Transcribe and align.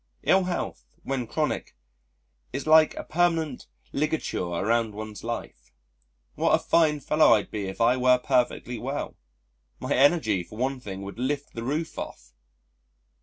Ill 0.23 0.45
health, 0.45 0.95
when 1.03 1.27
chronic, 1.27 1.75
is 2.51 2.65
like 2.65 2.95
a 2.95 3.03
permanent 3.03 3.67
ligature 3.93 4.39
around 4.45 4.95
one's 4.95 5.23
life. 5.23 5.71
What 6.33 6.55
a 6.55 6.57
fine 6.57 6.99
fellow 7.01 7.33
I'd 7.35 7.51
be 7.51 7.67
if 7.67 7.79
I 7.79 7.97
were 7.97 8.17
perfectly 8.17 8.79
well. 8.79 9.15
My 9.79 9.93
energy 9.93 10.41
for 10.41 10.57
one 10.57 10.79
thing 10.79 11.03
would 11.03 11.19
lift 11.19 11.53
the 11.53 11.61
roof 11.61 11.99
off.... 11.99 12.33